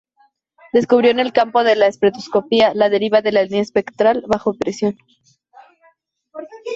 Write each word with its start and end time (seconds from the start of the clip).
Descubrió 0.73 1.11
en 1.11 1.19
el 1.19 1.31
campo 1.31 1.63
de 1.63 1.75
la 1.75 1.85
espectroscopia 1.85 2.73
la 2.73 2.89
deriva 2.89 3.21
de 3.21 3.31
línea 3.33 3.61
espectral 3.61 4.23
bajo 4.27 4.55
presión. 4.57 4.97